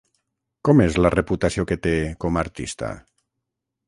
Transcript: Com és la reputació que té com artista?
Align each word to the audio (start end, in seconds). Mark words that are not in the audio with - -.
Com 0.69 0.79
és 0.85 0.95
la 1.05 1.11
reputació 1.15 1.65
que 1.73 1.77
té 1.87 1.93
com 2.25 2.39
artista? 2.45 2.91